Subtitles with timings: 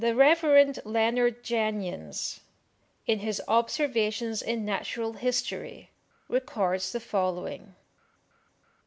[0.03, 0.79] The Rev.
[0.83, 2.39] Leonard Jenyns,
[3.05, 5.91] in his "Observations in Natural History,"
[6.27, 7.75] records the following.